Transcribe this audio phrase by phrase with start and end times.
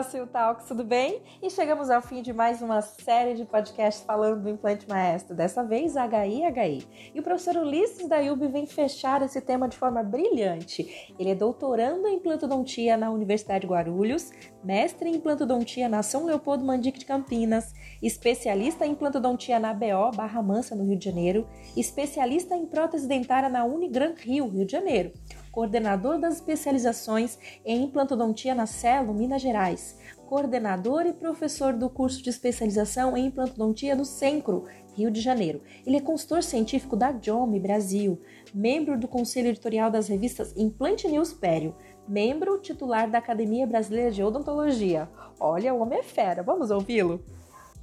[0.00, 1.20] Placil Talks, tudo bem?
[1.42, 5.62] E chegamos ao fim de mais uma série de podcasts falando do implante maestro, dessa
[5.62, 6.88] vez HI HI.
[7.14, 11.14] E o professor Ulisses da UB vem fechar esse tema de forma brilhante.
[11.18, 14.30] Ele é doutorando em implantodontia na Universidade de Guarulhos,
[14.64, 20.42] mestre em implantodontia na São Leopoldo Mandique de Campinas, especialista em implantodontia na BO Barra
[20.42, 21.46] Mansa, no Rio de Janeiro,
[21.76, 25.12] especialista em prótese dentária na Unigran Rio, Rio de Janeiro
[25.50, 32.30] coordenador das especializações em implantodontia na Celo, Minas Gerais, coordenador e professor do curso de
[32.30, 35.60] especialização em implantodontia no Centro, Rio de Janeiro.
[35.84, 38.20] Ele é consultor científico da JOME Brasil,
[38.54, 41.74] membro do conselho editorial das revistas Implante News Pério,
[42.06, 45.08] membro titular da Academia Brasileira de Odontologia.
[45.38, 47.24] Olha, o homem é fera, vamos ouvi-lo?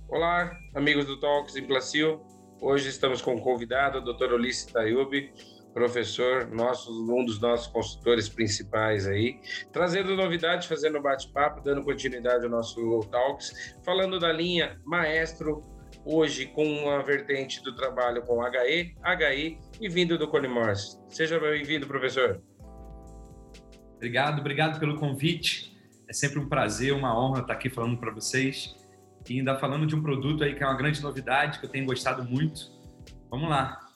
[0.09, 2.21] Olá, amigos do Talks Implacil.
[2.61, 4.33] Hoje estamos com o convidado, o Dr.
[4.33, 5.31] Ulisses Tayubi,
[5.77, 9.39] professor, nosso, um dos nossos consultores principais aí,
[9.71, 15.63] trazendo novidades, fazendo bate-papo, dando continuidade ao nosso Talks, falando da linha Maestro,
[16.03, 20.99] hoje com a vertente do trabalho com HE, HI e vindo do Colimors.
[21.09, 22.41] Seja bem-vindo, professor.
[23.97, 25.77] Obrigado, obrigado pelo convite.
[26.09, 28.75] É sempre um prazer, uma honra estar aqui falando para vocês
[29.29, 31.85] e ainda falando de um produto aí que é uma grande novidade, que eu tenho
[31.85, 32.75] gostado muito.
[33.29, 33.86] Vamos lá.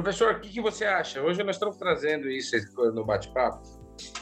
[0.00, 1.20] Professor, o que, que você acha?
[1.20, 2.54] Hoje nós estamos trazendo isso
[2.94, 3.60] no bate-papo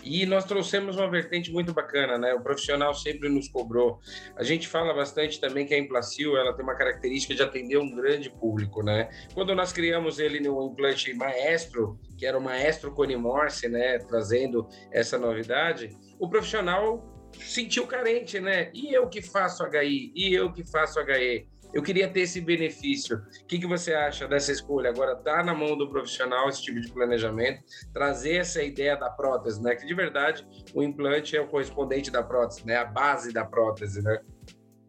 [0.03, 2.33] e nós trouxemos uma vertente muito bacana, né?
[2.33, 4.01] O profissional sempre nos cobrou.
[4.37, 7.95] A gente fala bastante também que a Implacil, ela tem uma característica de atender um
[7.95, 9.11] grande público, né?
[9.35, 15.19] Quando nós criamos ele no implante maestro, que era o maestro Conimorse, né, trazendo essa
[15.19, 17.05] novidade, o profissional
[17.39, 18.71] sentiu carente, né?
[18.73, 21.47] E eu que faço HI, e eu que faço HE.
[21.73, 23.19] Eu queria ter esse benefício.
[23.43, 24.91] O que, que você acha dessa escolha?
[24.91, 29.63] Agora tá na mão do profissional esse tipo de planejamento, trazer essa ideia da prótese,
[29.63, 29.75] né?
[29.75, 32.77] Que de verdade o implante é o correspondente da prótese, né?
[32.77, 34.21] A base da prótese, né?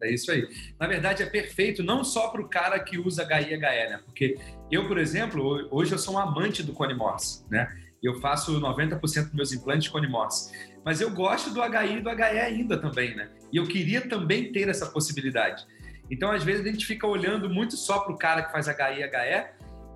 [0.02, 0.46] É isso aí.
[0.78, 4.00] Na verdade, é perfeito não só para o cara que usa HI e HE, né?
[4.04, 4.36] Porque
[4.70, 7.68] eu, por exemplo, hoje eu sou um amante do Cone Morse, né?
[8.00, 10.52] Eu faço 90% dos meus implantes Cone Morse.
[10.84, 13.28] Mas eu gosto do HI e do HE ainda também, né?
[13.52, 15.66] E eu queria também ter essa possibilidade.
[16.10, 19.00] Então, às vezes, a gente fica olhando muito só para o cara que faz HI
[19.00, 19.46] e HE,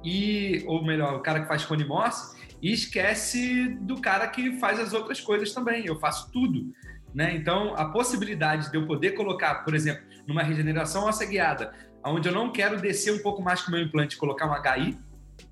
[0.04, 4.78] e, ou melhor, o cara que faz Cone Morse, e esquece do cara que faz
[4.78, 5.86] as outras coisas também.
[5.86, 6.72] Eu faço tudo.
[7.14, 7.34] Né?
[7.34, 11.72] Então, a possibilidade de eu poder colocar, por exemplo, numa regeneração óssea guiada,
[12.04, 14.98] onde eu não quero descer um pouco mais com o meu implante, colocar um HI,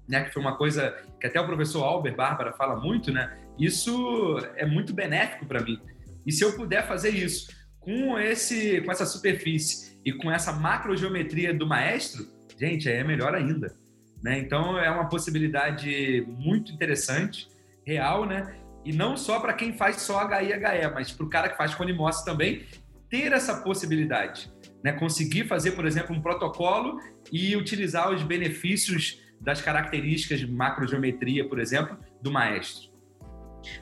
[0.09, 3.39] né, que foi uma coisa que até o professor Albert Bárbara fala muito, né?
[3.59, 5.81] Isso é muito benéfico para mim.
[6.27, 7.49] E se eu puder fazer isso
[7.81, 12.27] com esse com essa superfície e com essa macrogeometria do maestro,
[12.59, 13.75] gente, aí é melhor ainda.
[14.23, 14.39] Né?
[14.39, 17.49] Então é uma possibilidade muito interessante,
[17.87, 18.55] real, né?
[18.85, 21.75] E não só para quem faz só HI HE, mas para o cara que faz
[21.75, 22.67] conimose também,
[23.09, 24.51] ter essa possibilidade.
[24.83, 24.93] Né?
[24.93, 26.99] Conseguir fazer, por exemplo, um protocolo
[27.31, 32.90] e utilizar os benefícios das características de macrogeometria, por exemplo, do maestro.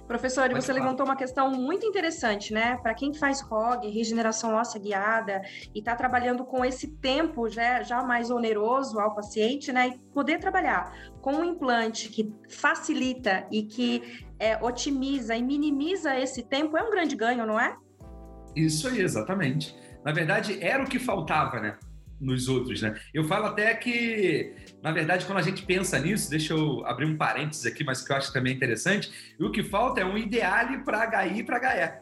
[0.06, 0.80] Professor, você falar.
[0.80, 2.76] levantou uma questão muito interessante, né?
[2.82, 5.42] Para quem faz ROG, regeneração óssea guiada,
[5.74, 9.88] e está trabalhando com esse tempo já, já mais oneroso ao paciente, né?
[9.88, 16.42] E poder trabalhar com um implante que facilita e que é, otimiza e minimiza esse
[16.42, 17.76] tempo é um grande ganho, não é?
[18.54, 19.76] Isso aí, exatamente.
[20.04, 21.76] Na verdade, era o que faltava, né?
[22.20, 22.98] Nos outros, né?
[23.14, 27.16] Eu falo até que na verdade, quando a gente pensa nisso, deixa eu abrir um
[27.16, 31.04] parênteses aqui, mas que eu acho também interessante, o que falta é um ideale para
[31.04, 32.00] HI e para HE.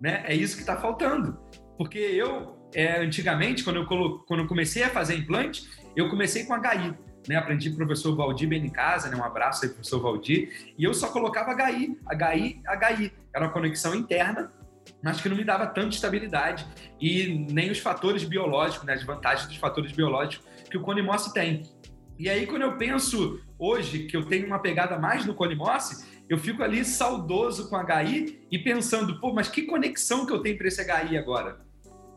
[0.00, 0.22] Né?
[0.26, 1.38] É isso que está faltando.
[1.78, 4.24] Porque eu, é, antigamente, quando eu, colo...
[4.26, 6.94] quando eu comecei a fazer implante, eu comecei com HI.
[7.26, 7.36] Né?
[7.36, 9.16] Aprendi com o professor Valdir Benicasa, né?
[9.16, 12.62] um abraço aí, professor Valdir, e eu só colocava HI, HI,
[12.98, 13.12] HI.
[13.34, 14.52] Era uma conexão interna,
[15.02, 16.66] mas que não me dava tanta estabilidade
[17.00, 18.94] e nem os fatores biológicos, né?
[18.94, 21.62] as vantagens dos fatores biológicos que o Conimossi tem.
[22.18, 26.38] E aí, quando eu penso hoje que eu tenho uma pegada mais no Colimossi, eu
[26.38, 30.68] fico ali saudoso com HI e pensando, pô, mas que conexão que eu tenho para
[30.68, 31.60] esse HI agora?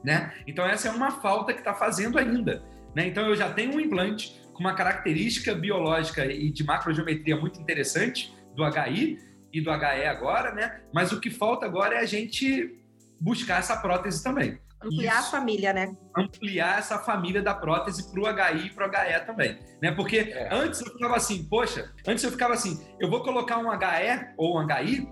[0.03, 0.33] Né?
[0.45, 2.63] Então, essa é uma falta que está fazendo ainda.
[2.95, 3.07] Né?
[3.07, 8.33] Então, eu já tenho um implante com uma característica biológica e de macrogeometria muito interessante
[8.55, 9.17] do HI
[9.55, 10.81] e do HE agora, né?
[10.93, 12.77] Mas o que falta agora é a gente
[13.19, 14.59] buscar essa prótese também.
[14.83, 15.27] Ampliar Isso.
[15.27, 15.95] a família, né?
[16.15, 19.57] Ampliar essa família da prótese para o HI e para o HE também.
[19.81, 19.91] Né?
[19.93, 20.49] Porque é.
[20.51, 24.59] antes eu ficava assim, poxa, antes eu ficava assim, eu vou colocar um HE ou
[24.59, 25.07] um HI,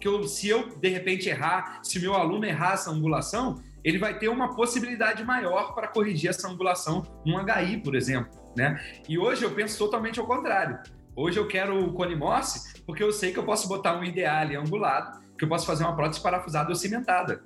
[0.00, 4.18] que eu, se eu de repente errar, se meu aluno errar essa angulação, ele vai
[4.18, 8.40] ter uma possibilidade maior para corrigir essa angulação num HI, por exemplo.
[8.56, 8.82] Né?
[9.06, 10.80] E hoje eu penso totalmente ao contrário.
[11.14, 15.20] Hoje eu quero o Conimorse porque eu sei que eu posso botar um ideal angulado,
[15.36, 17.44] que eu posso fazer uma prótese parafusada ou cimentada.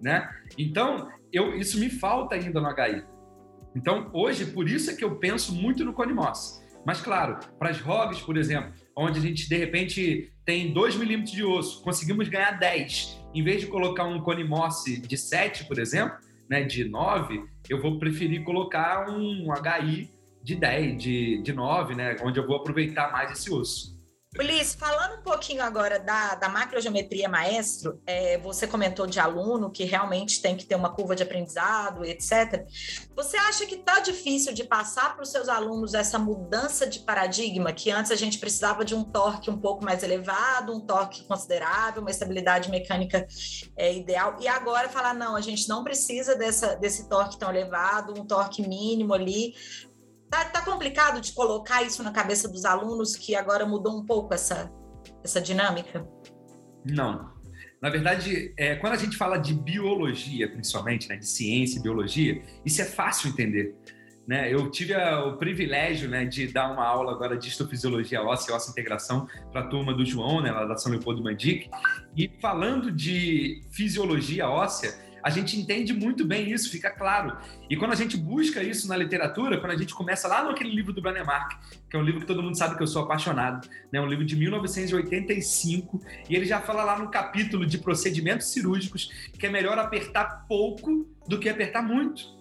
[0.00, 0.28] né?
[0.58, 3.04] Então, eu, isso me falta ainda no HI.
[3.74, 6.62] Então, hoje, por isso é que eu penso muito no Conimoss.
[6.84, 11.34] Mas, claro, para as ROGs, por exemplo, onde a gente, de repente, tem 2 milímetros
[11.34, 13.26] de osso, conseguimos ganhar 10.
[13.34, 16.16] Em vez de colocar um Conimoss de 7, por exemplo,
[16.48, 20.10] né, de 9, eu vou preferir colocar um HI
[20.46, 23.96] de 10, de, de 9, né, onde eu vou aproveitar mais esse osso.
[24.38, 29.84] Ulisses, falando um pouquinho agora da, da macrogeometria maestro, é, você comentou de aluno que
[29.84, 32.66] realmente tem que ter uma curva de aprendizado, etc.
[33.16, 37.72] Você acha que está difícil de passar para os seus alunos essa mudança de paradigma,
[37.72, 42.02] que antes a gente precisava de um torque um pouco mais elevado, um torque considerável,
[42.02, 43.26] uma estabilidade mecânica
[43.74, 48.12] é, ideal, e agora falar, não, a gente não precisa dessa, desse torque tão elevado,
[48.12, 49.54] um torque mínimo ali,
[50.30, 54.34] Tá, tá complicado de colocar isso na cabeça dos alunos que agora mudou um pouco
[54.34, 54.70] essa,
[55.22, 56.06] essa dinâmica?
[56.84, 57.34] Não.
[57.80, 62.42] Na verdade, é, quando a gente fala de biologia, principalmente, né, de ciência e biologia,
[62.64, 63.76] isso é fácil entender.
[64.26, 64.52] Né?
[64.52, 68.54] Eu tive a, o privilégio né, de dar uma aula agora de histofisiologia óssea e
[68.54, 71.70] óssea integração para a turma do João, né, lá da São Leopoldo Mandic,
[72.16, 74.94] e falando de fisiologia óssea,
[75.26, 77.36] a gente entende muito bem isso, fica claro.
[77.68, 80.92] E quando a gente busca isso na literatura, quando a gente começa lá naquele livro
[80.92, 81.58] do Branemark,
[81.90, 84.00] que é um livro que todo mundo sabe que eu sou apaixonado, né?
[84.00, 86.00] um livro de 1985,
[86.30, 91.08] e ele já fala lá no capítulo de procedimentos cirúrgicos que é melhor apertar pouco
[91.26, 92.36] do que apertar muito.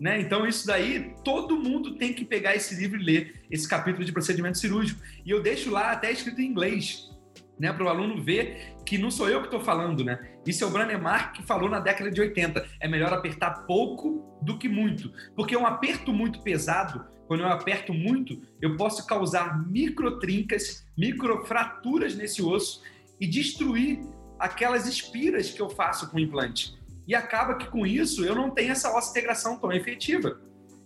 [0.00, 0.18] Né?
[0.18, 4.10] Então, isso daí, todo mundo tem que pegar esse livro e ler esse capítulo de
[4.10, 5.02] procedimento cirúrgico.
[5.22, 7.11] E eu deixo lá até escrito em inglês,
[7.62, 10.18] né, para o aluno ver que não sou eu que estou falando, né?
[10.44, 12.66] Isso é o Branemar que falou na década de 80.
[12.80, 17.94] É melhor apertar pouco do que muito, porque um aperto muito pesado, quando eu aperto
[17.94, 22.82] muito, eu posso causar microtrincas, microfraturas nesse osso
[23.20, 24.00] e destruir
[24.40, 26.74] aquelas espiras que eu faço com o implante.
[27.06, 30.40] E acaba que com isso eu não tenho essa ossa integração tão efetiva.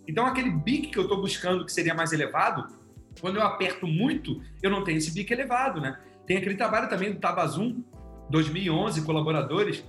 [0.07, 2.69] Então aquele bico que eu estou buscando que seria mais elevado,
[3.19, 5.99] quando eu aperto muito, eu não tenho esse bico elevado, né?
[6.27, 7.83] Tem aquele trabalho também do Tabazum,
[8.31, 9.85] 2011, colaboradores,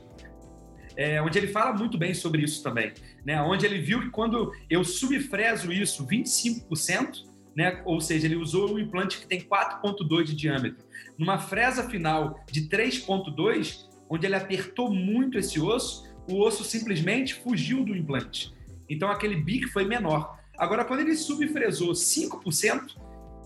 [0.95, 2.91] é, onde ele fala muito bem sobre isso também,
[3.23, 3.41] né?
[3.41, 7.23] Onde ele viu que quando eu subfreso isso 25%,
[7.55, 7.81] né?
[7.85, 10.85] Ou seja, ele usou um implante que tem 4.2 de diâmetro,
[11.17, 17.83] numa fresa final de 3.2, onde ele apertou muito esse osso, o osso simplesmente fugiu
[17.83, 18.53] do implante.
[18.89, 20.37] Então aquele bico foi menor.
[20.57, 22.97] Agora, quando ele subfresou 5%,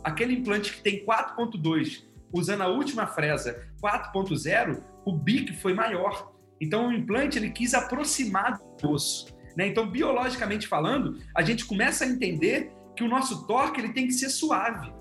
[0.04, 6.32] aquele implante que tem 4.2 usando a última fresa 4.0, o BIC foi maior.
[6.60, 9.28] Então o implante ele quis aproximar do osso.
[9.56, 9.68] Né?
[9.68, 14.14] Então, biologicamente falando, a gente começa a entender que o nosso torque ele tem que
[14.14, 14.92] ser suave.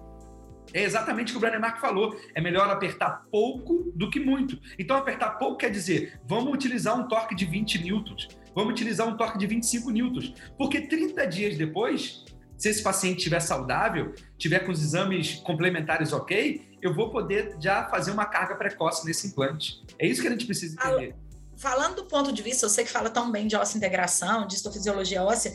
[0.72, 2.16] É exatamente o que o Brannemark falou.
[2.34, 4.58] É melhor apertar pouco do que muito.
[4.78, 9.16] Então, apertar pouco quer dizer, vamos utilizar um torque de 20 newtons, vamos utilizar um
[9.16, 12.24] torque de 25 newtons, porque 30 dias depois,
[12.56, 17.88] se esse paciente estiver saudável, tiver com os exames complementares ok, eu vou poder já
[17.88, 19.82] fazer uma carga precoce nesse implante.
[19.98, 21.14] É isso que a gente precisa entender.
[21.56, 24.54] Falando do ponto de vista, eu sei que fala tão bem de óssea integração, de
[24.54, 25.52] histofisiologia óssea,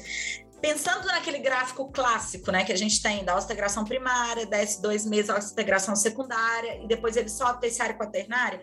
[0.62, 5.30] pensando naquele gráfico clássico, né, que a gente tem da integração primária, desce dois meses
[5.30, 8.62] a integração secundária, e depois ele sobe terciária e quaternária,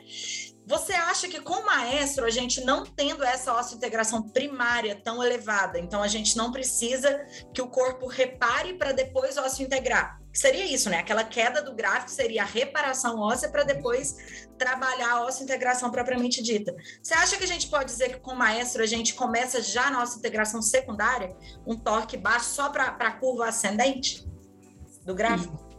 [0.64, 5.78] você acha que com o maestro, a gente não tendo essa integração primária tão elevada,
[5.78, 10.21] então a gente não precisa que o corpo repare para depois ósseo integrar?
[10.32, 10.98] Seria isso, né?
[10.98, 16.74] Aquela queda do gráfico seria a reparação óssea para depois trabalhar a integração propriamente dita.
[17.02, 19.88] Você acha que a gente pode dizer que com o maestro a gente começa já
[19.88, 21.36] a nossa integração secundária,
[21.66, 24.26] um torque baixo só para a curva ascendente
[25.04, 25.70] do gráfico?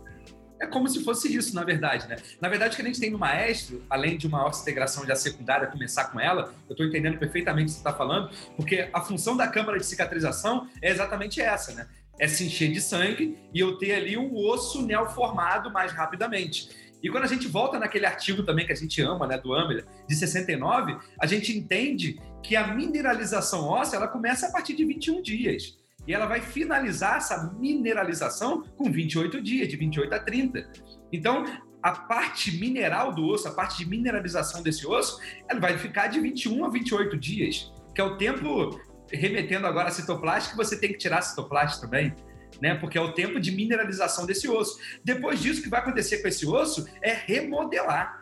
[0.60, 2.16] É como se fosse isso, na verdade, né?
[2.40, 5.68] Na verdade, o que a gente tem no maestro, além de uma integração já secundária,
[5.68, 9.36] começar com ela, eu estou entendendo perfeitamente o que você está falando, porque a função
[9.36, 11.88] da câmara de cicatrização é exatamente essa, né?
[12.20, 16.70] É se encher de sangue e eu ter ali um osso neoformado mais rapidamente.
[17.04, 19.86] E quando a gente volta naquele artigo também que a gente ama, né, do Amler,
[20.08, 25.22] de 69, a gente entende que a mineralização óssea ela começa a partir de 21
[25.22, 25.78] dias.
[26.08, 30.70] E ela vai finalizar essa mineralização com 28 dias, de 28 a 30.
[31.12, 31.46] Então,
[31.82, 36.22] a parte mineral do osso, a parte de mineralização desse osso, ela vai ficar de
[36.22, 38.80] 21 a 28 dias, que é o tempo,
[39.14, 42.16] remetendo agora a citoplastia, que você tem que tirar a citoplastia também.
[42.62, 42.76] Né?
[42.76, 44.80] Porque é o tempo de mineralização desse osso.
[45.04, 48.22] Depois disso, o que vai acontecer com esse osso é remodelar.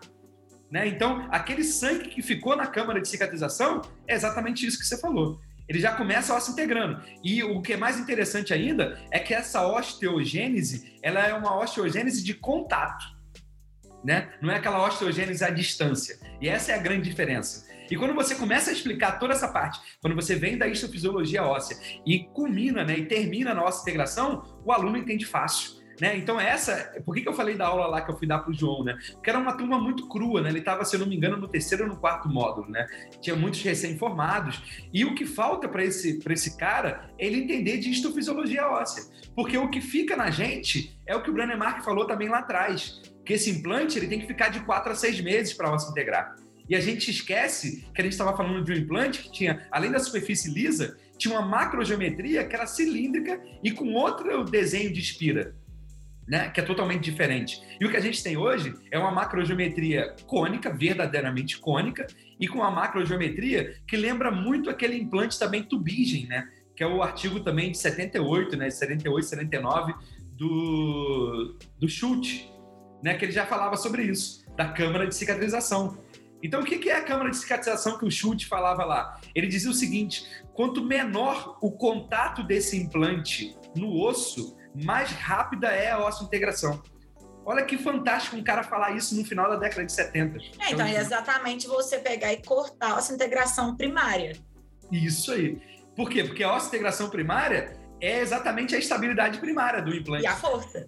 [0.70, 0.88] Né?
[0.88, 5.40] Então, aquele sangue que ficou na câmara de cicatrização é exatamente isso que você falou
[5.72, 7.02] ele já começa a se integrando.
[7.24, 12.22] E o que é mais interessante ainda é que essa osteogênese, ela é uma osteogênese
[12.22, 13.06] de contato,
[14.04, 14.34] né?
[14.42, 16.20] Não é aquela osteogênese à distância.
[16.42, 17.71] E essa é a grande diferença.
[17.92, 21.78] E quando você começa a explicar toda essa parte, quando você vem da histofisiologia óssea
[22.06, 25.82] e culmina né, e termina na nossa integração, o aluno entende fácil.
[26.00, 26.18] Né?
[26.18, 27.00] Então, essa.
[27.06, 28.84] Por que, que eu falei da aula lá que eu fui dar para o João?
[28.84, 28.98] Né?
[29.12, 30.50] Porque era uma turma muito crua, né?
[30.50, 32.88] Ele estava, se eu não me engano, no terceiro ou no quarto módulo, né?
[33.20, 34.88] Tinha muitos recém-formados.
[34.92, 39.04] E o que falta para esse, esse cara é ele entender de histofisiologia óssea.
[39.36, 42.40] Porque o que fica na gente é o que o Brené Mark falou também lá
[42.40, 43.00] atrás.
[43.24, 45.92] Que esse implante ele tem que ficar de quatro a seis meses para a ossa
[45.92, 46.36] integrar.
[46.72, 49.92] E a gente esquece que a gente estava falando de um implante que tinha, além
[49.92, 55.54] da superfície lisa, tinha uma macrogeometria que era cilíndrica e com outro desenho de espira
[56.26, 57.62] né, que é totalmente diferente.
[57.78, 62.08] E o que a gente tem hoje é uma macrogeometria cônica, verdadeiramente cônica,
[62.40, 67.04] e com uma macrogeometria que lembra muito aquele implante também tubigem, né, que é o
[67.04, 69.94] artigo também de 78, né, 78, 79
[70.38, 72.50] do, do Schultz,
[73.04, 75.98] né, que ele já falava sobre isso, da câmara de cicatrização.
[76.44, 79.20] Então, o que é a câmara de cicatrização que o Schultz falava lá?
[79.36, 85.92] Ele dizia o seguinte: quanto menor o contato desse implante no osso, mais rápida é
[85.92, 86.82] a osso-integração.
[87.46, 90.38] Olha que fantástico um cara falar isso no final da década de 70.
[90.60, 94.34] É, então, é exatamente você pegar e cortar a osso-integração primária.
[94.92, 95.60] Isso aí.
[95.96, 96.24] Por quê?
[96.24, 100.24] Porque a osso-integração primária é exatamente a estabilidade primária do implante.
[100.24, 100.88] E a força.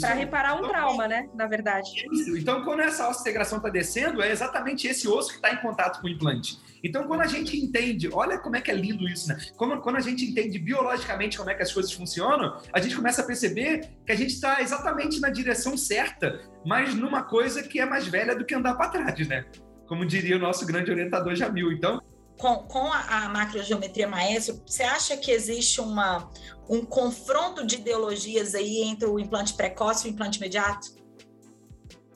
[0.00, 1.28] Para reparar um então, trauma, né?
[1.34, 1.90] Na verdade.
[2.12, 2.36] Isso.
[2.36, 6.06] Então, quando essa osso-integração está descendo, é exatamente esse osso que está em contato com
[6.06, 6.58] o implante.
[6.82, 9.38] Então, quando a gente entende, olha como é que é lindo isso, né?
[9.56, 13.22] Como, quando a gente entende biologicamente como é que as coisas funcionam, a gente começa
[13.22, 17.86] a perceber que a gente está exatamente na direção certa, mas numa coisa que é
[17.86, 19.44] mais velha do que andar para trás, né?
[19.86, 21.72] Como diria o nosso grande orientador Jamil.
[21.72, 22.00] Então,
[22.38, 26.28] com, com a, a, macrogeometria maestro, você acha que existe uma,
[26.68, 30.88] um confronto de ideologias aí entre o implante precoce e o implante imediato?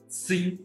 [0.09, 0.59] Sim.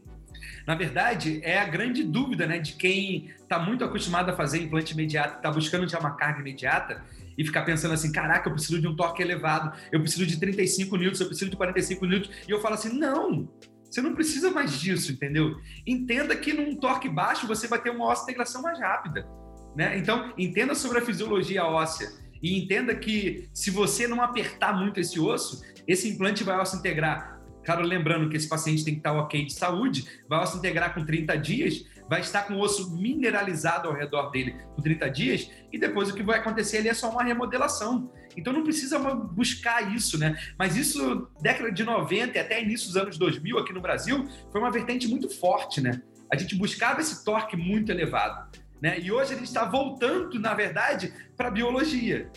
[0.66, 4.94] Na verdade, é a grande dúvida né, de quem está muito acostumado a fazer implante
[4.94, 7.04] imediato, está buscando já uma carga imediata
[7.38, 10.96] e ficar pensando assim: caraca, eu preciso de um torque elevado, eu preciso de 35
[10.96, 12.36] newtons, eu preciso de 45 newtons.
[12.48, 13.50] E eu falo assim: não,
[13.84, 15.56] você não precisa mais disso, entendeu?
[15.86, 19.28] Entenda que num torque baixo você vai ter uma ossa integração mais rápida.
[19.76, 19.98] Né?
[19.98, 25.18] Então, entenda sobre a fisiologia óssea e entenda que se você não apertar muito esse
[25.18, 27.42] osso, esse implante vai osso integrar.
[27.64, 31.06] Claro, lembrando que esse paciente tem que estar ok de saúde, vai osso integrar com
[31.06, 35.80] 30 dias, vai estar com o osso mineralizado ao redor dele por 30 dias, e
[35.80, 38.12] depois o que vai acontecer ali é só uma remodelação.
[38.36, 40.38] Então não precisa buscar isso, né?
[40.60, 44.60] Mas isso, década de 90 e até início dos anos 2000 aqui no Brasil, foi
[44.60, 46.02] uma vertente muito forte, né?
[46.30, 48.50] A gente buscava esse torque muito elevado.
[48.84, 49.00] Né?
[49.00, 52.30] E hoje a gente está voltando, na verdade, para a biologia.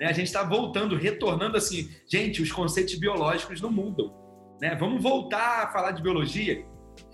[0.00, 0.06] Né?
[0.06, 4.10] A gente está voltando, retornando assim, gente, os conceitos biológicos não mudam.
[4.62, 4.74] Né?
[4.76, 6.64] Vamos voltar a falar de biologia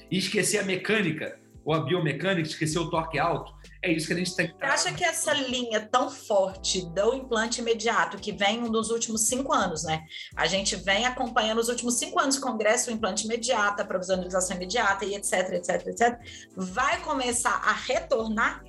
[0.08, 3.52] e esquecer a mecânica ou a biomecânica, esquecer o torque alto.
[3.82, 4.54] É isso que a gente tem que.
[4.54, 9.52] Você acha que essa linha tão forte do implante imediato, que vem nos últimos cinco
[9.52, 10.04] anos, né?
[10.36, 14.56] A gente vem acompanhando os últimos cinco anos o Congresso, o implante imediato, a provisorização
[14.56, 16.18] imediata e etc, etc, etc,
[16.56, 18.62] vai começar a retornar?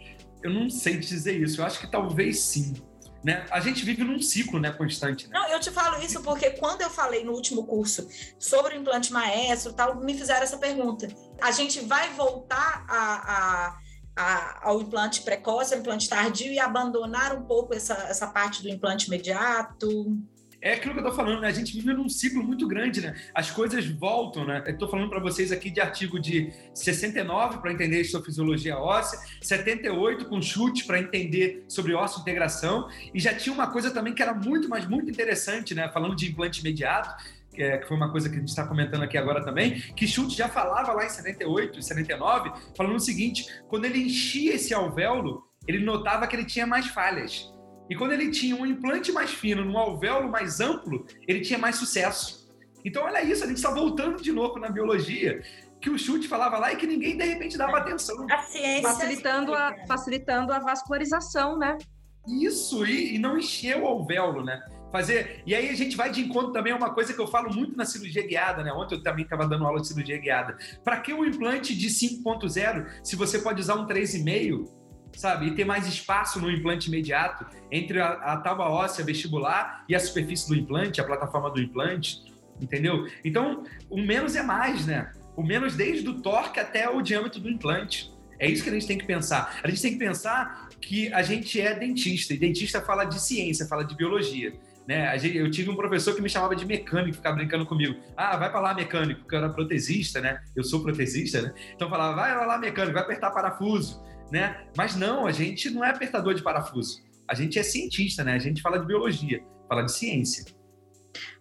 [0.44, 1.62] Eu não sei dizer isso.
[1.62, 2.74] Eu acho que talvez sim.
[3.24, 3.46] Né?
[3.52, 5.28] A gente vive num ciclo né, constante.
[5.28, 5.34] Né?
[5.38, 8.08] Não, eu te falo isso porque quando eu falei no último curso
[8.40, 11.08] sobre o implante maestro, tal, me fizeram essa pergunta.
[11.40, 13.82] A gente vai voltar a, a
[14.16, 18.70] a, ao implante precoce, ao implante tardio e abandonar um pouco essa, essa parte do
[18.70, 20.18] implante imediato?
[20.62, 21.48] É aquilo que eu tô falando, né?
[21.48, 23.16] A gente vive num ciclo muito grande, né?
[23.34, 24.64] As coisas voltam, né?
[24.68, 29.20] Eu tô falando para vocês aqui de artigo de 69 para entender a fisiologia óssea,
[29.42, 34.22] 78 com chute para entender sobre ósseo integração, e já tinha uma coisa também que
[34.22, 35.90] era muito, mas muito interessante, né?
[35.90, 37.16] Falando de implante imediato,
[37.52, 40.08] que, é, que foi uma coisa que a gente está comentando aqui agora também, que
[40.08, 44.74] Schultz já falava lá em 78 e 79, falando o seguinte: quando ele enchia esse
[44.76, 47.52] alvéolo, ele notava que ele tinha mais falhas.
[47.92, 51.76] E quando ele tinha um implante mais fino, num alvéolo mais amplo, ele tinha mais
[51.76, 52.50] sucesso.
[52.86, 55.44] Então, olha isso, a gente está voltando de novo na biologia,
[55.82, 58.26] que o chute falava lá e que ninguém, de repente, dava atenção.
[58.32, 58.82] A ciência.
[58.84, 61.78] Facilitando a, facilitando a vascularização, né?
[62.26, 64.62] Isso, e, e não encher o alvéolo, né?
[64.90, 65.44] fazer.
[65.46, 67.76] E aí a gente vai de encontro também a uma coisa que eu falo muito
[67.76, 68.72] na cirurgia guiada, né?
[68.72, 70.58] Ontem eu também estava dando aula de cirurgia guiada.
[70.84, 74.81] Para que um implante de 5.0 se você pode usar um 3,5?
[75.16, 75.48] Sabe?
[75.48, 80.00] E ter mais espaço no implante imediato entre a, a tábua óssea vestibular e a
[80.00, 82.22] superfície do implante, a plataforma do implante,
[82.60, 83.08] entendeu?
[83.24, 85.12] Então, o menos é mais, né?
[85.36, 88.12] O menos desde o torque até o diâmetro do implante.
[88.40, 89.60] É isso que a gente tem que pensar.
[89.64, 93.68] A gente tem que pensar que a gente é dentista, e dentista fala de ciência,
[93.68, 94.54] fala de biologia.
[94.88, 95.16] Né?
[95.36, 97.96] Eu tive um professor que me chamava de mecânico, ficava brincando comigo.
[98.18, 100.42] Ah, vai para lá, mecânico, porque eu era protesista, né?
[100.56, 101.54] Eu sou protesista, né?
[101.76, 104.66] Então falava, vai lá, mecânico, vai apertar parafuso, né?
[104.78, 107.04] Mas não, a gente não é apertador de parafuso.
[107.28, 108.34] A gente é cientista, né?
[108.34, 110.46] A gente fala de biologia, fala de ciência.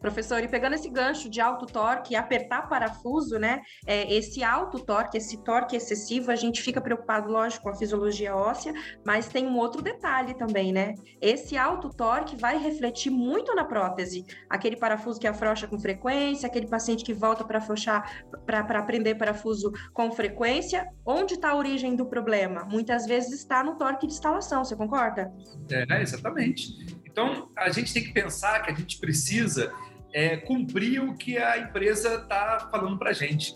[0.01, 3.61] Professor, e pegando esse gancho de alto torque apertar parafuso, né?
[3.87, 8.35] É, esse alto torque, esse torque excessivo, a gente fica preocupado, lógico, com a fisiologia
[8.35, 8.73] óssea,
[9.05, 10.95] mas tem um outro detalhe também, né?
[11.21, 14.25] Esse alto torque vai refletir muito na prótese.
[14.49, 19.73] Aquele parafuso que afrouxa com frequência, aquele paciente que volta para afrouxar, para prender parafuso
[19.93, 20.87] com frequência.
[21.05, 22.65] Onde está a origem do problema?
[22.65, 25.33] Muitas vezes está no torque de instalação, você concorda?
[25.71, 27.00] É, exatamente.
[27.21, 29.71] Então, a gente tem que pensar que a gente precisa
[30.15, 33.55] é, cumprir o que a empresa está falando para a gente.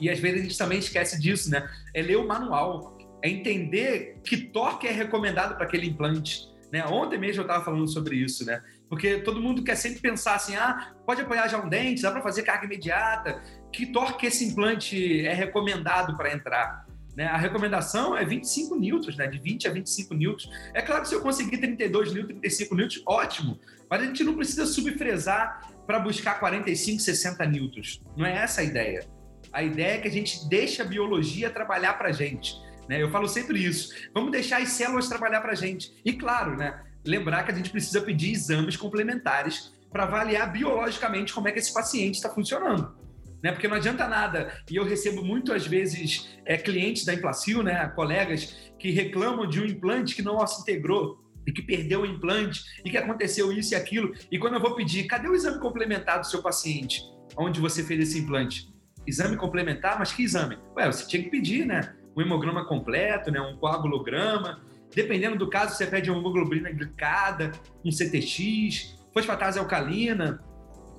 [0.00, 1.64] E às vezes a gente também esquece disso, né?
[1.94, 6.52] É ler o manual, é entender que torque é recomendado para aquele implante.
[6.72, 6.84] Né?
[6.86, 8.60] Ontem mesmo eu estava falando sobre isso, né?
[8.88, 12.20] Porque todo mundo quer sempre pensar assim: ah, pode apoiar já um dente, dá para
[12.20, 13.40] fazer carga imediata.
[13.72, 16.83] Que torque esse implante é recomendado para entrar?
[17.16, 17.26] Né?
[17.26, 19.26] A recomendação é 25 newtons, né?
[19.26, 20.50] de 20 a 25 newtons.
[20.72, 23.58] É claro que se eu conseguir 32 newtons, 35 newtons, ótimo.
[23.88, 28.02] Mas a gente não precisa subfresar para buscar 45, 60 newtons.
[28.16, 29.06] Não é essa a ideia.
[29.52, 32.54] A ideia é que a gente deixe a biologia trabalhar para a gente.
[32.88, 33.00] Né?
[33.00, 33.94] Eu falo sempre isso.
[34.12, 35.94] Vamos deixar as células trabalhar para a gente.
[36.04, 36.82] E claro, né?
[37.04, 41.72] lembrar que a gente precisa pedir exames complementares para avaliar biologicamente como é que esse
[41.72, 43.03] paciente está funcionando
[43.44, 43.52] né?
[43.52, 44.50] Porque não adianta nada.
[44.70, 47.86] E eu recebo muitas vezes é, clientes da Implacil, né?
[47.88, 52.64] Colegas que reclamam de um implante que não se integrou e que perdeu o implante
[52.82, 54.14] e que aconteceu isso e aquilo.
[54.32, 57.02] E quando eu vou pedir, cadê o exame complementar do seu paciente?
[57.36, 58.72] Onde você fez esse implante?
[59.06, 59.98] Exame complementar?
[59.98, 60.56] Mas que exame?
[60.74, 61.94] Ué, você tinha que pedir, né?
[62.16, 63.42] Um hemograma completo, né?
[63.42, 64.62] Um coagulograma.
[64.94, 67.52] Dependendo do caso, você pede uma hemoglobina glicada,
[67.84, 70.42] um CTX, fosfatase alcalina,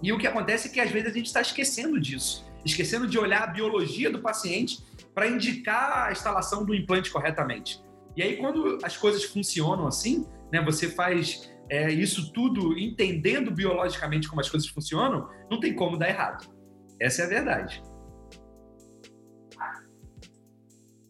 [0.01, 3.17] e o que acontece é que às vezes a gente está esquecendo disso, esquecendo de
[3.17, 7.83] olhar a biologia do paciente para indicar a instalação do implante corretamente.
[8.15, 14.27] E aí, quando as coisas funcionam assim, né, você faz é, isso tudo entendendo biologicamente
[14.27, 16.47] como as coisas funcionam, não tem como dar errado.
[16.99, 17.83] Essa é a verdade.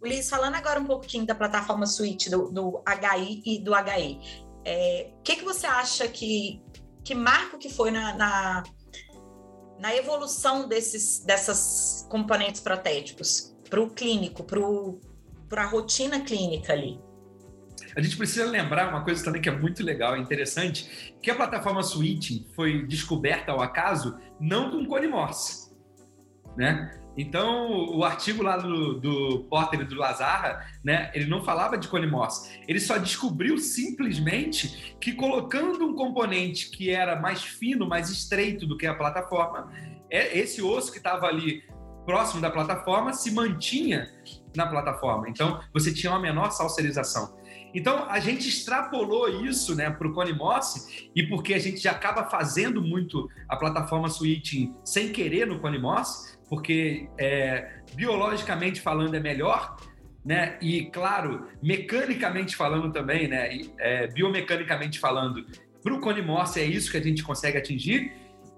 [0.03, 5.11] Liz, falando agora um pouquinho da plataforma Suite, do, do HI e do HE, é,
[5.17, 6.61] o que, que você acha que,
[7.05, 8.63] que marco que foi na, na,
[9.79, 14.43] na evolução desses, dessas componentes protéticos para o clínico,
[15.47, 16.99] para a rotina clínica ali?
[17.95, 21.35] A gente precisa lembrar uma coisa também que é muito legal e interessante, que a
[21.35, 25.71] plataforma Switch foi descoberta ao acaso não com Cone Morse,
[26.57, 27.04] né?
[27.17, 32.59] Então, o artigo lá do, do e do Lazarra, né, ele não falava de colimorse.
[32.67, 38.77] Ele só descobriu simplesmente que colocando um componente que era mais fino, mais estreito do
[38.77, 39.71] que a plataforma,
[40.09, 41.63] é esse osso que estava ali
[42.05, 44.07] próximo da plataforma se mantinha
[44.55, 45.29] na plataforma.
[45.29, 47.35] Então, você tinha uma menor salserização.
[47.73, 51.91] Então, a gente extrapolou isso né, para o Cone Moss, e porque a gente já
[51.91, 59.15] acaba fazendo muito a plataforma switching sem querer no Cone Moss, porque é, biologicamente falando
[59.15, 59.77] é melhor,
[60.23, 60.57] né?
[60.61, 63.49] E claro, mecanicamente falando também, né?
[63.79, 65.45] É, biomecanicamente falando,
[65.83, 68.11] para o cone Morse é isso que a gente consegue atingir.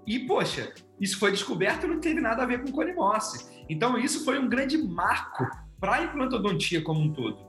[0.06, 3.64] E poxa, isso foi descoberto e não teve nada a ver com cone Morse.
[3.70, 5.46] Então isso foi um grande marco
[5.80, 7.46] para a implantodontia como um todo,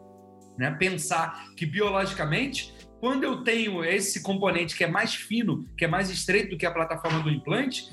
[0.58, 0.70] né?
[0.72, 6.10] Pensar que biologicamente quando eu tenho esse componente que é mais fino, que é mais
[6.10, 7.84] estreito do que a plataforma do implante,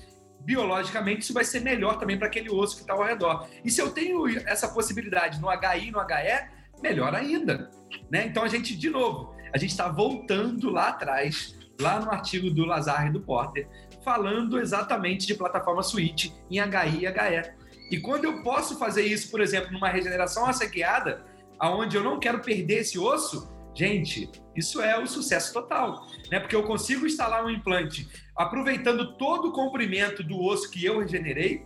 [0.46, 3.48] biologicamente isso vai ser melhor também para aquele osso que está ao redor.
[3.64, 6.50] E se eu tenho essa possibilidade no HI e no HE,
[6.82, 7.72] melhor ainda.
[8.10, 8.28] Né?
[8.28, 12.64] Então a gente, de novo, a gente está voltando lá atrás, lá no artigo do
[12.64, 13.68] Lazar e do Porter,
[14.04, 17.66] falando exatamente de plataforma Switch em HI e HE.
[17.92, 21.26] E quando eu posso fazer isso, por exemplo, numa regeneração assequiada,
[21.60, 26.40] aonde eu não quero perder esse osso, gente, isso é o sucesso total, né?
[26.40, 31.66] Porque eu consigo instalar um implante aproveitando todo o comprimento do osso que eu regenerei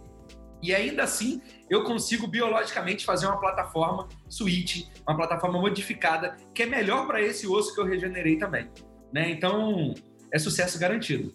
[0.62, 6.66] e ainda assim eu consigo biologicamente fazer uma plataforma switch, uma plataforma modificada que é
[6.66, 8.70] melhor para esse osso que eu regenerei também,
[9.14, 9.30] né?
[9.30, 9.94] Então
[10.32, 11.34] é sucesso garantido.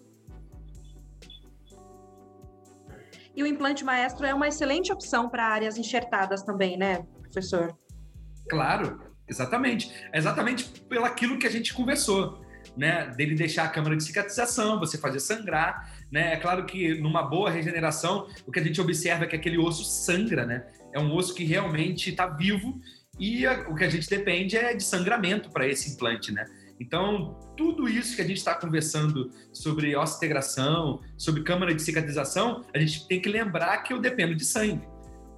[3.36, 7.76] E o implante maestro é uma excelente opção para áreas enxertadas também, né, professor?
[8.48, 9.92] Claro, exatamente.
[10.12, 12.44] É exatamente pelo aquilo que a gente conversou
[12.76, 16.34] né, dele deixar a câmara de cicatrização, você fazer sangrar, né?
[16.34, 19.84] É claro que numa boa regeneração, o que a gente observa é que aquele osso
[19.84, 20.66] sangra, né?
[20.92, 22.80] É um osso que realmente está vivo
[23.18, 26.44] e a, o que a gente depende é de sangramento para esse implante, né?
[26.80, 32.78] Então, tudo isso que a gente está conversando sobre integração, sobre câmara de cicatrização, a
[32.78, 34.82] gente tem que lembrar que eu dependo de sangue.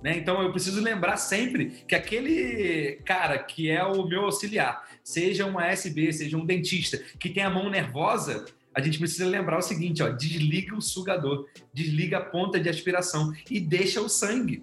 [0.07, 0.19] Né?
[0.19, 5.67] Então eu preciso lembrar sempre que aquele cara que é o meu auxiliar, seja uma
[5.67, 10.05] SB, seja um dentista, que tem a mão nervosa, a gente precisa lembrar o seguinte:
[10.05, 14.63] ó, desliga o sugador, desliga a ponta de aspiração e deixa o sangue.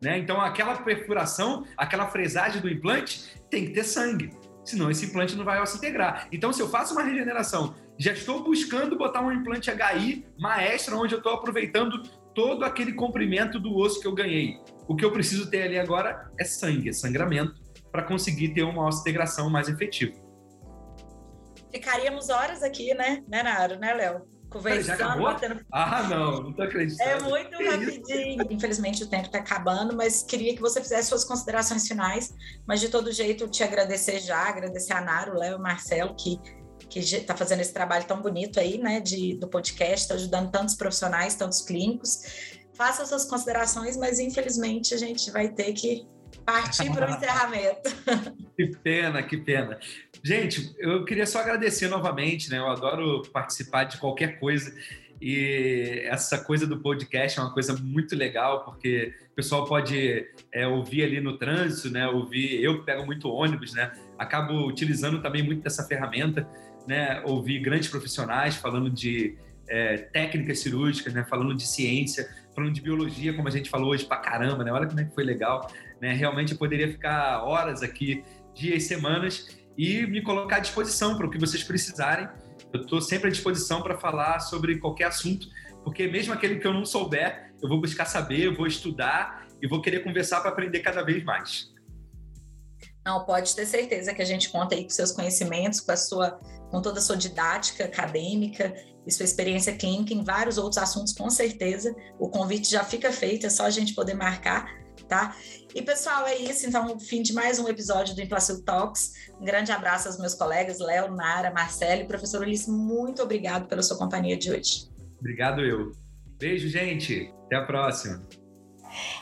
[0.00, 0.16] Né?
[0.16, 4.30] Então, aquela perfuração, aquela fresagem do implante tem que ter sangue.
[4.64, 6.28] Senão, esse implante não vai se integrar.
[6.32, 11.14] Então, se eu faço uma regeneração, já estou buscando botar um implante HI maestro, onde
[11.14, 12.02] eu estou aproveitando
[12.34, 14.58] todo aquele comprimento do osso que eu ganhei.
[14.88, 17.54] O que eu preciso ter ali agora é sangue, é sangramento,
[17.90, 20.14] para conseguir ter uma integração mais efetiva.
[21.70, 24.32] Ficaríamos horas aqui, né, né, Naro, né, Léo?
[24.52, 25.22] conversando.
[25.22, 25.60] Batendo...
[25.72, 27.10] Ah, não, não tô acreditando.
[27.10, 28.42] É muito que rapidinho.
[28.42, 28.52] Isso?
[28.52, 32.34] Infelizmente o tempo está acabando, mas queria que você fizesse suas considerações finais.
[32.66, 36.38] Mas de todo jeito, te agradecer já, agradecer a Naro, Léo e Marcelo, que
[36.92, 40.74] que está fazendo esse trabalho tão bonito aí, né, de, do podcast, está ajudando tantos
[40.74, 42.60] profissionais, tantos clínicos.
[42.74, 46.06] Faça suas considerações, mas infelizmente a gente vai ter que
[46.44, 47.90] partir para o encerramento.
[48.56, 49.78] Que pena, que pena.
[50.22, 52.58] Gente, eu queria só agradecer novamente, né?
[52.58, 54.74] Eu adoro participar de qualquer coisa.
[55.24, 60.66] E essa coisa do podcast é uma coisa muito legal, porque o pessoal pode é,
[60.66, 62.08] ouvir ali no trânsito, né?
[62.08, 63.92] Ouvir, eu pego muito ônibus, né?
[64.18, 66.44] Acabo utilizando também muito dessa ferramenta,
[66.88, 67.22] né?
[67.24, 69.36] Ouvir grandes profissionais falando de
[69.68, 71.24] é, técnicas cirúrgicas, né?
[71.30, 74.72] Falando de ciência, falando de biologia, como a gente falou hoje pra caramba, né?
[74.72, 76.12] Olha como é que foi legal, né?
[76.14, 78.24] Realmente eu poderia ficar horas aqui,
[78.56, 82.28] dias, semanas, e me colocar à disposição para o que vocês precisarem.
[82.72, 85.48] Eu estou sempre à disposição para falar sobre qualquer assunto,
[85.84, 89.68] porque mesmo aquele que eu não souber, eu vou buscar saber, eu vou estudar e
[89.68, 91.70] vou querer conversar para aprender cada vez mais.
[93.04, 96.40] Não, pode ter certeza que a gente conta aí com seus conhecimentos, com a sua,
[96.70, 98.74] com toda a sua didática acadêmica
[99.06, 101.94] e sua experiência clínica em vários outros assuntos, com certeza.
[102.18, 105.36] O convite já fica feito, é só a gente poder marcar tá?
[105.74, 106.66] E pessoal, é isso.
[106.66, 109.30] Então, fim de mais um episódio do Implacil Talks.
[109.40, 112.68] Um grande abraço aos meus colegas Léo, Nara, Marcelo e professor Ulisses.
[112.68, 114.90] Muito obrigado pela sua companhia de hoje.
[115.18, 115.92] Obrigado eu.
[116.38, 117.32] Beijo, gente.
[117.46, 118.26] Até a próxima.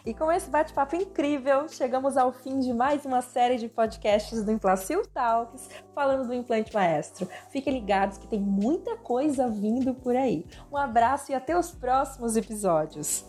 [0.04, 4.50] E com esse bate-papo incrível, chegamos ao fim de mais uma série de podcasts do
[4.50, 7.28] Implacil Talks, falando do implante maestro.
[7.50, 10.46] Fiquem ligados que tem muita coisa vindo por aí.
[10.70, 13.24] Um abraço e até os próximos episódios.